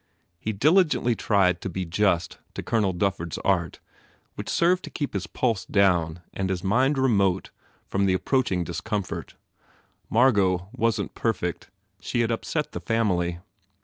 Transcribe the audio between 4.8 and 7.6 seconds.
to keep his pulse down and his mind remote